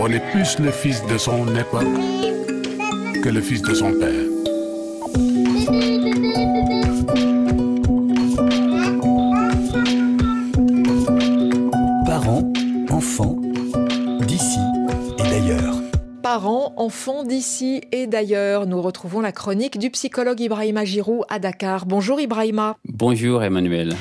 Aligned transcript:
On 0.00 0.10
est 0.10 0.20
plus 0.32 0.58
le 0.58 0.70
fils 0.70 1.04
de 1.06 1.16
son 1.16 1.46
époque 1.56 1.86
que 3.22 3.28
le 3.28 3.40
fils 3.40 3.62
de 3.62 3.74
son 3.74 3.92
père. 3.92 4.10
Parents, 12.06 12.52
enfants, 12.90 13.36
d'ici 14.20 14.58
et 15.18 15.22
d'ailleurs. 15.22 15.74
Parents, 16.22 16.72
enfants 16.76 17.24
d'ici 17.24 17.82
et 17.92 18.06
d'ailleurs, 18.06 18.66
nous 18.66 18.82
retrouvons 18.82 19.20
la 19.20 19.32
chronique 19.32 19.78
du 19.78 19.90
psychologue 19.90 20.40
Ibrahima 20.40 20.84
Giroud 20.84 21.24
à 21.28 21.38
Dakar. 21.38 21.86
Bonjour 21.86 22.20
Ibrahima. 22.20 22.76
Bonjour 22.84 23.42
Emmanuel. 23.42 23.94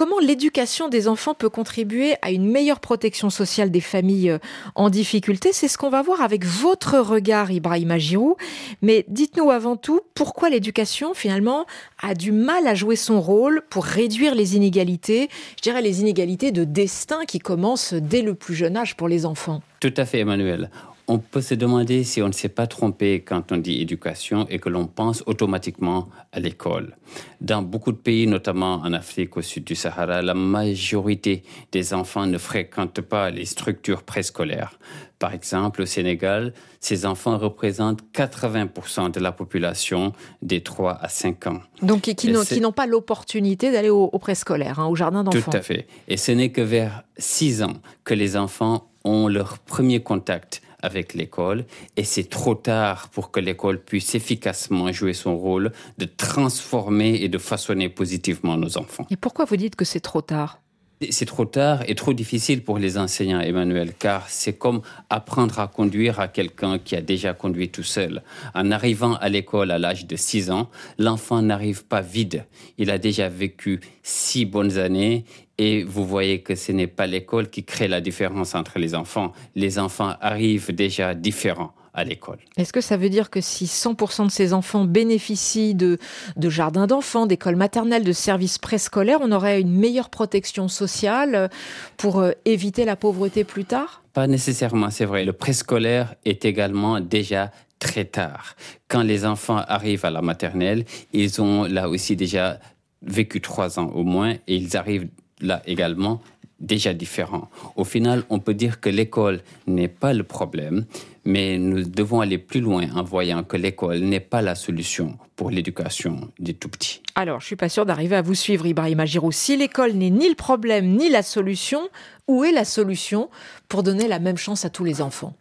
Comment 0.00 0.18
l'éducation 0.18 0.88
des 0.88 1.08
enfants 1.08 1.34
peut 1.34 1.50
contribuer 1.50 2.14
à 2.22 2.30
une 2.30 2.50
meilleure 2.50 2.80
protection 2.80 3.28
sociale 3.28 3.70
des 3.70 3.82
familles 3.82 4.30
euh, 4.30 4.38
en 4.74 4.88
difficulté? 4.88 5.50
C'est 5.52 5.68
ce 5.68 5.76
qu'on 5.76 5.90
va 5.90 6.00
voir 6.00 6.22
avec 6.22 6.46
votre 6.46 6.98
regard, 6.98 7.50
Ibrahima 7.50 7.98
Giroud. 7.98 8.36
Mais 8.80 9.04
dites-nous 9.08 9.50
avant 9.50 9.76
tout, 9.76 10.00
pourquoi 10.14 10.48
l'éducation, 10.48 11.12
finalement, 11.12 11.66
a 12.00 12.14
du 12.14 12.32
mal 12.32 12.66
à 12.66 12.74
jouer 12.74 12.96
son 12.96 13.20
rôle 13.20 13.60
pour 13.68 13.84
réduire 13.84 14.34
les 14.34 14.56
inégalités, 14.56 15.28
je 15.58 15.62
dirais 15.64 15.82
les 15.82 16.00
inégalités 16.00 16.50
de 16.50 16.64
destin 16.64 17.26
qui 17.26 17.38
commencent 17.38 17.92
dès 17.92 18.22
le 18.22 18.34
plus 18.34 18.54
jeune 18.54 18.78
âge 18.78 18.96
pour 18.96 19.06
les 19.06 19.26
enfants. 19.26 19.60
Tout 19.80 19.92
à 19.98 20.06
fait, 20.06 20.20
Emmanuel 20.20 20.70
on 21.10 21.18
peut 21.18 21.40
se 21.40 21.54
demander 21.54 22.04
si 22.04 22.22
on 22.22 22.28
ne 22.28 22.32
s'est 22.32 22.48
pas 22.48 22.68
trompé 22.68 23.20
quand 23.20 23.50
on 23.50 23.56
dit 23.56 23.80
éducation 23.80 24.46
et 24.48 24.60
que 24.60 24.68
l'on 24.68 24.86
pense 24.86 25.24
automatiquement 25.26 26.08
à 26.30 26.38
l'école. 26.38 26.96
Dans 27.40 27.62
beaucoup 27.62 27.90
de 27.90 27.96
pays, 27.96 28.28
notamment 28.28 28.74
en 28.74 28.92
Afrique 28.92 29.36
au 29.36 29.42
sud 29.42 29.64
du 29.64 29.74
Sahara, 29.74 30.22
la 30.22 30.34
majorité 30.34 31.42
des 31.72 31.94
enfants 31.94 32.26
ne 32.26 32.38
fréquentent 32.38 33.00
pas 33.00 33.30
les 33.30 33.44
structures 33.44 34.04
préscolaires. 34.04 34.78
Par 35.18 35.34
exemple, 35.34 35.82
au 35.82 35.86
Sénégal, 35.86 36.54
ces 36.78 37.04
enfants 37.04 37.38
représentent 37.38 38.02
80% 38.14 39.10
de 39.10 39.18
la 39.18 39.32
population 39.32 40.12
des 40.42 40.62
3 40.62 40.96
à 41.02 41.08
5 41.08 41.46
ans. 41.48 41.60
Donc, 41.82 42.02
qui, 42.02 42.60
n'ont 42.60 42.72
pas 42.72 42.86
l'opportunité 42.86 43.72
d'aller 43.72 43.90
au, 43.90 44.06
préscolaire, 44.20 44.78
hein, 44.78 44.86
au 44.86 44.94
jardin 44.94 45.24
d'enfants. 45.24 45.50
Tout 45.50 45.56
à 45.56 45.62
fait. 45.62 45.88
Et 46.06 46.16
ce 46.16 46.30
n'est 46.30 46.50
que 46.50 46.60
vers 46.60 47.02
6 47.18 47.64
ans 47.64 47.74
que 48.04 48.14
les 48.14 48.36
enfants 48.36 48.86
ont 49.04 49.26
leur 49.26 49.58
premier 49.58 50.00
contact 50.00 50.62
avec 50.82 51.14
l'école 51.14 51.64
et 51.96 52.04
c'est 52.04 52.28
trop 52.28 52.54
tard 52.54 53.08
pour 53.08 53.30
que 53.30 53.40
l'école 53.40 53.80
puisse 53.80 54.14
efficacement 54.14 54.92
jouer 54.92 55.14
son 55.14 55.36
rôle 55.36 55.72
de 55.98 56.04
transformer 56.04 57.14
et 57.14 57.28
de 57.28 57.38
façonner 57.38 57.88
positivement 57.88 58.56
nos 58.56 58.78
enfants. 58.78 59.06
Et 59.10 59.16
pourquoi 59.16 59.44
vous 59.44 59.56
dites 59.56 59.76
que 59.76 59.84
c'est 59.84 60.00
trop 60.00 60.22
tard? 60.22 60.60
C'est 61.08 61.24
trop 61.24 61.46
tard 61.46 61.82
et 61.86 61.94
trop 61.94 62.12
difficile 62.12 62.62
pour 62.62 62.78
les 62.78 62.98
enseignants, 62.98 63.40
Emmanuel, 63.40 63.94
car 63.98 64.28
c'est 64.28 64.52
comme 64.52 64.82
apprendre 65.08 65.58
à 65.58 65.66
conduire 65.66 66.20
à 66.20 66.28
quelqu'un 66.28 66.78
qui 66.78 66.94
a 66.94 67.00
déjà 67.00 67.32
conduit 67.32 67.70
tout 67.70 67.82
seul. 67.82 68.22
En 68.54 68.70
arrivant 68.70 69.14
à 69.14 69.30
l'école 69.30 69.70
à 69.70 69.78
l'âge 69.78 70.06
de 70.06 70.16
6 70.16 70.50
ans, 70.50 70.68
l'enfant 70.98 71.40
n'arrive 71.40 71.86
pas 71.86 72.02
vide. 72.02 72.44
Il 72.76 72.90
a 72.90 72.98
déjà 72.98 73.30
vécu 73.30 73.80
six 74.02 74.44
bonnes 74.44 74.76
années 74.76 75.24
et 75.56 75.84
vous 75.84 76.06
voyez 76.06 76.42
que 76.42 76.54
ce 76.54 76.72
n'est 76.72 76.86
pas 76.86 77.06
l'école 77.06 77.48
qui 77.48 77.64
crée 77.64 77.88
la 77.88 78.02
différence 78.02 78.54
entre 78.54 78.78
les 78.78 78.94
enfants. 78.94 79.32
Les 79.54 79.78
enfants 79.78 80.14
arrivent 80.20 80.74
déjà 80.74 81.14
différents 81.14 81.72
à 81.94 82.04
l'école. 82.04 82.38
Est-ce 82.56 82.72
que 82.72 82.80
ça 82.80 82.96
veut 82.96 83.08
dire 83.08 83.30
que 83.30 83.40
si 83.40 83.66
100% 83.66 84.26
de 84.26 84.30
ces 84.30 84.52
enfants 84.52 84.84
bénéficient 84.84 85.74
de, 85.74 85.98
de 86.36 86.50
jardins 86.50 86.86
d'enfants, 86.86 87.26
d'écoles 87.26 87.56
maternelles, 87.56 88.04
de 88.04 88.12
services 88.12 88.58
préscolaires, 88.58 89.18
on 89.22 89.32
aurait 89.32 89.60
une 89.60 89.76
meilleure 89.76 90.10
protection 90.10 90.68
sociale 90.68 91.50
pour 91.96 92.20
euh, 92.20 92.32
éviter 92.44 92.84
la 92.84 92.96
pauvreté 92.96 93.44
plus 93.44 93.64
tard? 93.64 94.02
Pas 94.12 94.26
nécessairement, 94.26 94.90
c'est 94.90 95.04
vrai. 95.04 95.24
Le 95.24 95.32
préscolaire 95.32 96.14
est 96.24 96.44
également 96.44 97.00
déjà 97.00 97.50
très 97.78 98.04
tard. 98.04 98.54
Quand 98.88 99.02
les 99.02 99.24
enfants 99.24 99.62
arrivent 99.66 100.04
à 100.04 100.10
la 100.10 100.22
maternelle, 100.22 100.84
ils 101.12 101.40
ont 101.40 101.64
là 101.64 101.88
aussi 101.88 102.14
déjà 102.14 102.60
vécu 103.02 103.40
trois 103.40 103.78
ans 103.78 103.88
au 103.94 104.04
moins 104.04 104.32
et 104.46 104.56
ils 104.56 104.76
arrivent 104.76 105.08
là 105.40 105.62
également 105.66 106.20
déjà 106.60 106.94
différents. 106.94 107.48
Au 107.76 107.84
final, 107.84 108.24
on 108.30 108.38
peut 108.38 108.54
dire 108.54 108.80
que 108.80 108.88
l'école 108.88 109.40
n'est 109.66 109.88
pas 109.88 110.12
le 110.12 110.22
problème, 110.22 110.84
mais 111.24 111.58
nous 111.58 111.84
devons 111.84 112.20
aller 112.20 112.38
plus 112.38 112.60
loin 112.60 112.86
en 112.94 113.02
voyant 113.02 113.42
que 113.42 113.56
l'école 113.56 113.98
n'est 113.98 114.20
pas 114.20 114.42
la 114.42 114.54
solution 114.54 115.18
pour 115.36 115.50
l'éducation 115.50 116.30
des 116.38 116.54
tout 116.54 116.68
petits. 116.68 117.02
Alors, 117.14 117.40
je 117.40 117.46
suis 117.46 117.56
pas 117.56 117.68
sûre 117.68 117.86
d'arriver 117.86 118.16
à 118.16 118.22
vous 118.22 118.34
suivre, 118.34 118.66
Ibrahim 118.66 119.04
Giroud. 119.06 119.32
Si 119.32 119.56
l'école 119.56 119.92
n'est 119.92 120.10
ni 120.10 120.28
le 120.28 120.34
problème 120.34 120.96
ni 120.96 121.08
la 121.08 121.22
solution, 121.22 121.80
où 122.28 122.44
est 122.44 122.52
la 122.52 122.64
solution 122.64 123.30
pour 123.68 123.82
donner 123.82 124.08
la 124.08 124.18
même 124.18 124.36
chance 124.36 124.64
à 124.64 124.70
tous 124.70 124.84
les 124.84 125.02
enfants? 125.02 125.34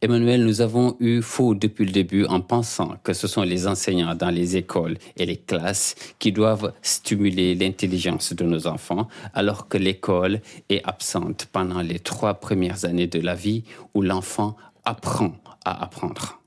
Emmanuel, 0.00 0.44
nous 0.44 0.60
avons 0.60 0.96
eu 1.00 1.22
faux 1.22 1.54
depuis 1.54 1.84
le 1.84 1.92
début 1.92 2.24
en 2.26 2.40
pensant 2.40 2.96
que 3.02 3.12
ce 3.12 3.26
sont 3.26 3.42
les 3.42 3.66
enseignants 3.66 4.14
dans 4.14 4.30
les 4.30 4.56
écoles 4.56 4.96
et 5.16 5.26
les 5.26 5.36
classes 5.36 5.94
qui 6.18 6.32
doivent 6.32 6.72
stimuler 6.82 7.54
l'intelligence 7.54 8.32
de 8.32 8.44
nos 8.44 8.66
enfants, 8.66 9.08
alors 9.34 9.68
que 9.68 9.78
l'école 9.78 10.40
est 10.68 10.82
absente 10.84 11.46
pendant 11.52 11.80
les 11.80 11.98
trois 11.98 12.34
premières 12.34 12.84
années 12.84 13.06
de 13.06 13.20
la 13.20 13.34
vie 13.34 13.64
où 13.94 14.02
l'enfant 14.02 14.56
apprend 14.84 15.32
à 15.64 15.82
apprendre. 15.82 16.37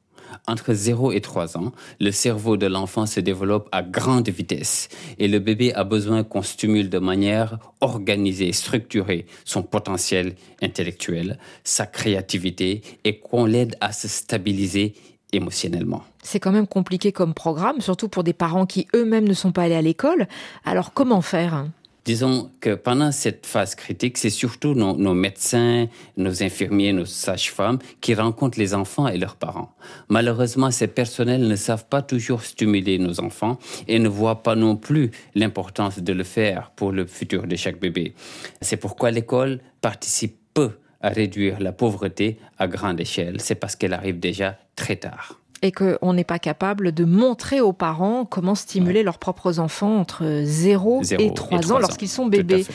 Entre 0.52 0.74
0 0.74 1.14
et 1.14 1.22
3 1.22 1.56
ans, 1.56 1.72
le 2.02 2.12
cerveau 2.12 2.58
de 2.58 2.66
l'enfant 2.66 3.06
se 3.06 3.22
développe 3.22 3.70
à 3.72 3.82
grande 3.82 4.28
vitesse 4.28 4.90
et 5.18 5.30
le 5.30 5.40
bébé 5.40 5.74
a 5.74 5.86
besoin 5.86 6.26
qu'on 6.26 6.42
stimule 6.42 6.90
de 6.90 7.00
manière 7.00 7.58
organisée, 7.80 8.52
structurée 8.52 9.28
son 9.46 9.64
potentiel 9.64 10.36
intellectuel, 10.62 11.40
sa 11.64 11.86
créativité 11.86 12.82
et 13.06 13.20
qu'on 13.20 13.46
l'aide 13.46 13.78
à 13.80 13.94
se 13.94 14.10
stabiliser 14.10 14.94
émotionnellement. 15.32 16.04
C'est 16.22 16.42
quand 16.42 16.52
même 16.52 16.68
compliqué 16.68 17.14
comme 17.14 17.34
programme, 17.34 17.80
surtout 17.80 18.10
pour 18.10 18.26
des 18.26 18.34
parents 18.34 18.66
qui 18.66 18.88
eux-mêmes 18.94 19.30
ne 19.30 19.34
sont 19.34 19.54
pas 19.54 19.62
allés 19.62 19.76
à 19.76 19.82
l'école. 19.82 20.28
Alors 20.66 20.92
comment 20.92 21.22
faire? 21.22 21.66
Disons 22.04 22.50
que 22.60 22.74
pendant 22.74 23.12
cette 23.12 23.46
phase 23.46 23.76
critique, 23.76 24.18
c'est 24.18 24.32
surtout 24.32 24.74
nos, 24.74 25.14
médecins, 25.14 25.88
nos 26.18 26.42
infirmiers, 26.42 26.94
nos 26.94 27.06
sages-femmes 27.06 27.78
qui 28.02 28.16
rencontrent 28.16 28.58
les 28.58 28.74
enfants 28.74 29.08
et 29.08 29.18
leurs 29.18 29.36
parents. 29.36 29.76
Malheureusement, 30.10 30.72
ces 30.72 30.88
personnels 30.88 31.48
ne 31.48 31.56
savent 31.56 31.86
pas 31.86 32.02
toujours 32.02 32.42
stimuler 32.42 32.98
nos 32.98 33.20
enfants 33.20 33.60
et 33.88 34.00
ne 34.00 34.10
voient 34.10 34.42
pas 34.42 34.56
non 34.56 34.76
plus 34.76 35.12
l'importance 35.36 36.00
de 36.00 36.14
le 36.14 36.24
faire 36.24 36.72
pour 36.76 36.92
le 36.92 37.06
futur 37.06 37.46
de 37.46 37.56
chaque 37.56 37.80
bébé. 37.80 38.16
C'est 38.62 38.78
pourquoi 38.78 39.12
l'école 39.12 39.60
participe 39.82 40.38
peu 40.54 40.72
à 41.02 41.10
réduire 41.10 41.60
la 41.60 41.72
pauvreté 41.72 42.40
à 42.58 42.68
grande 42.68 43.00
échelle. 43.00 43.42
C'est 43.42 43.56
parce 43.56 43.76
qu'elle 43.76 43.94
arrive 43.94 44.20
déjà 44.20 44.58
très 44.76 44.96
tard 44.96 45.41
et 45.62 45.72
qu'on 45.72 46.14
n'est 46.14 46.24
pas 46.24 46.40
capable 46.40 46.92
de 46.92 47.06
montrer 47.06 47.62
aux 47.62 47.74
parents 47.74 48.26
comment 48.26 48.56
stimuler 48.56 49.04
leurs 49.04 49.20
propres 49.20 49.60
enfants 49.60 50.00
entre 50.00 50.42
0, 50.44 51.04
et 51.20 51.34
3, 51.34 51.72
ans, 51.72 51.80
lorsqu'ils 51.80 52.08
sont 52.08 52.26
bébés. 52.26 52.66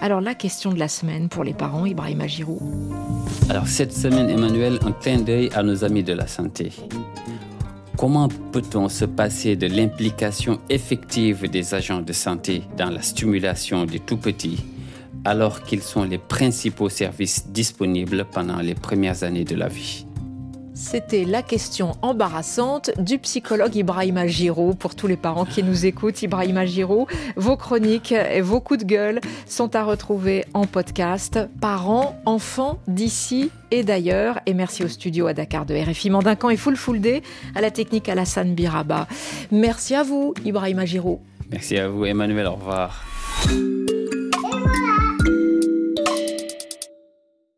Alors 0.00 0.22
la 0.22 0.34
question 0.34 0.72
de 0.72 0.78
la 0.78 0.88
semaine 0.88 1.28
pour 1.28 1.44
les 1.44 1.52
parents, 1.52 1.84
Ibrahim 1.84 2.26
Giroud. 2.26 2.60
Alors 3.50 3.66
cette 3.66 3.92
semaine, 3.92 4.30
Emmanuel, 4.30 4.78
un 4.86 4.92
clin 4.92 5.18
d'œil 5.18 5.50
à 5.54 5.62
nos 5.62 5.84
amis 5.84 6.02
de 6.02 6.14
la 6.14 6.26
santé. 6.26 6.72
Comment 7.98 8.28
peut-on 8.28 8.88
se 8.88 9.04
passer 9.04 9.56
de 9.56 9.66
l'implication 9.66 10.58
effective 10.70 11.50
des 11.50 11.74
agents 11.74 12.00
de 12.00 12.14
santé 12.14 12.62
dans 12.78 12.88
la 12.88 13.02
stimulation 13.02 13.84
des 13.84 14.00
tout-petits 14.00 14.64
alors 15.26 15.62
qu'ils 15.64 15.82
sont 15.82 16.04
les 16.04 16.16
principaux 16.16 16.88
services 16.88 17.48
disponibles 17.48 18.24
pendant 18.32 18.60
les 18.60 18.74
premières 18.74 19.22
années 19.22 19.44
de 19.44 19.54
la 19.54 19.68
vie? 19.68 20.06
C'était 20.80 21.26
la 21.26 21.42
question 21.42 21.92
embarrassante 22.00 22.90
du 22.98 23.18
psychologue 23.18 23.76
Ibrahima 23.76 24.26
Giraud. 24.26 24.72
Pour 24.72 24.94
tous 24.94 25.06
les 25.06 25.18
parents 25.18 25.44
qui 25.44 25.62
nous 25.62 25.84
écoutent, 25.84 26.22
Ibrahima 26.22 26.64
Giraud, 26.64 27.06
vos 27.36 27.56
chroniques 27.56 28.12
et 28.12 28.40
vos 28.40 28.60
coups 28.60 28.80
de 28.80 28.84
gueule 28.86 29.20
sont 29.46 29.76
à 29.76 29.84
retrouver 29.84 30.44
en 30.54 30.66
podcast. 30.66 31.38
Parents, 31.60 32.16
enfants 32.24 32.78
d'ici 32.88 33.50
et 33.70 33.84
d'ailleurs. 33.84 34.40
Et 34.46 34.54
merci 34.54 34.82
au 34.82 34.88
studio 34.88 35.26
à 35.26 35.34
Dakar 35.34 35.66
de 35.66 35.74
RFI 35.74 36.08
Mandincan 36.08 36.48
et 36.48 36.56
Full 36.56 36.76
Full 36.76 37.00
Day, 37.00 37.22
à 37.54 37.60
la 37.60 37.70
technique 37.70 38.08
Alassane 38.08 38.54
Biraba. 38.54 39.06
Merci 39.52 39.94
à 39.94 40.02
vous, 40.02 40.32
Ibrahima 40.46 40.86
Giraud. 40.86 41.20
Merci 41.50 41.76
à 41.76 41.88
vous, 41.88 42.06
Emmanuel. 42.06 42.46
Au 42.46 42.54
revoir. 42.54 43.04